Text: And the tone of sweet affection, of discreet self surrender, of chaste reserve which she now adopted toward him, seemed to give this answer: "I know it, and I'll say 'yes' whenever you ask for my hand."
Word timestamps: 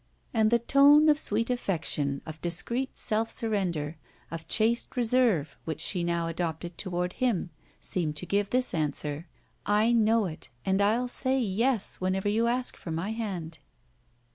And 0.33 0.49
the 0.49 0.57
tone 0.57 1.09
of 1.09 1.19
sweet 1.19 1.51
affection, 1.51 2.23
of 2.25 2.41
discreet 2.41 2.97
self 2.97 3.29
surrender, 3.29 3.97
of 4.31 4.47
chaste 4.47 4.97
reserve 4.97 5.59
which 5.63 5.79
she 5.79 6.03
now 6.03 6.25
adopted 6.25 6.75
toward 6.75 7.13
him, 7.13 7.51
seemed 7.79 8.15
to 8.15 8.25
give 8.25 8.49
this 8.49 8.73
answer: 8.73 9.27
"I 9.63 9.91
know 9.91 10.25
it, 10.25 10.49
and 10.65 10.81
I'll 10.81 11.07
say 11.07 11.37
'yes' 11.39 11.97
whenever 12.01 12.27
you 12.29 12.47
ask 12.47 12.75
for 12.75 12.89
my 12.89 13.11
hand." 13.11 13.59